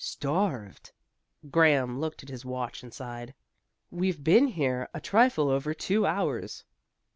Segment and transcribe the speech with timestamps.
[0.03, 0.93] "Starved,"
[1.51, 3.35] Graham looked at his watch and sighed.
[3.91, 6.63] "We've been here a trifle over two hours."